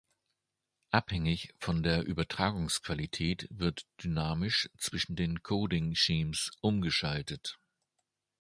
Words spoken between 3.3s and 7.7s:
wird dynamisch zwischen den "Coding-Schemes" umgeschaltet.